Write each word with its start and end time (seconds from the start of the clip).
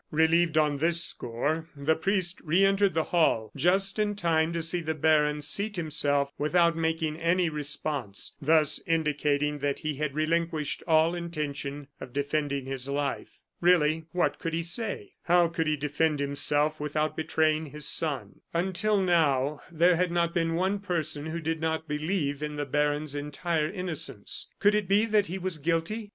Relieved 0.09 0.57
on 0.57 0.79
this 0.79 1.03
score, 1.03 1.69
the 1.75 1.95
priest 1.95 2.41
re 2.43 2.65
entered 2.65 2.95
the 2.95 3.03
hall 3.13 3.51
just 3.55 3.99
in 3.99 4.15
time 4.15 4.51
to 4.51 4.59
see 4.59 4.81
the 4.81 4.95
baron 4.95 5.43
seat 5.43 5.75
himself 5.75 6.31
without 6.39 6.75
making 6.75 7.15
any 7.17 7.49
response, 7.49 8.35
thus 8.41 8.81
indicating 8.87 9.59
that 9.59 9.77
he 9.81 9.97
had 9.97 10.15
relinquished 10.15 10.81
all 10.87 11.13
intention 11.13 11.87
of 11.99 12.13
defending 12.13 12.65
his 12.65 12.89
life. 12.89 13.37
Really, 13.59 14.05
what 14.11 14.39
could 14.39 14.55
he 14.55 14.63
say? 14.63 15.13
How 15.25 15.47
could 15.47 15.67
he 15.67 15.77
defend 15.77 16.19
himself 16.19 16.79
without 16.79 17.15
betraying 17.15 17.67
his 17.67 17.85
son? 17.87 18.41
Until 18.55 18.97
now 18.99 19.61
there 19.71 19.97
had 19.97 20.11
not 20.11 20.33
been 20.33 20.55
one 20.55 20.79
person 20.79 21.27
who 21.27 21.39
did 21.39 21.61
not 21.61 21.87
believe 21.87 22.41
in 22.41 22.55
the 22.55 22.65
baron's 22.65 23.13
entire 23.13 23.69
innocence. 23.69 24.49
Could 24.57 24.73
it 24.73 24.87
be 24.87 25.05
that 25.05 25.27
he 25.27 25.37
was 25.37 25.59
guilty? 25.59 26.09